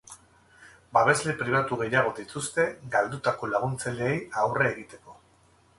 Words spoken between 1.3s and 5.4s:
pribatu gehiago dituzte, galdutako laguntzaileei aurre egiteko.